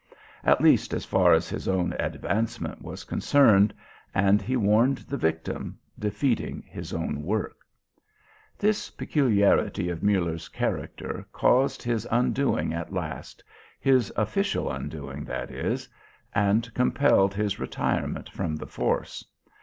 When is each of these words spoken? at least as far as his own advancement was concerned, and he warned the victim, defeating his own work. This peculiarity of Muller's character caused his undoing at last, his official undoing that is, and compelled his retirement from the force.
at 0.43 0.59
least 0.61 0.95
as 0.95 1.05
far 1.05 1.31
as 1.31 1.47
his 1.47 1.67
own 1.67 1.93
advancement 1.99 2.81
was 2.81 3.03
concerned, 3.03 3.71
and 4.15 4.41
he 4.41 4.57
warned 4.57 4.97
the 4.97 5.15
victim, 5.15 5.77
defeating 5.99 6.63
his 6.65 6.91
own 6.91 7.21
work. 7.21 7.57
This 8.57 8.89
peculiarity 8.89 9.89
of 9.89 10.01
Muller's 10.01 10.49
character 10.49 11.27
caused 11.31 11.83
his 11.83 12.07
undoing 12.09 12.73
at 12.73 12.91
last, 12.91 13.43
his 13.79 14.11
official 14.17 14.71
undoing 14.71 15.23
that 15.25 15.51
is, 15.51 15.87
and 16.33 16.73
compelled 16.73 17.35
his 17.35 17.59
retirement 17.59 18.27
from 18.27 18.55
the 18.55 18.65
force. 18.65 19.23